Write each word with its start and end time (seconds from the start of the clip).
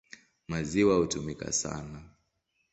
Maziwa 0.47 0.95
hutumika 0.97 1.51
sana. 1.51 2.03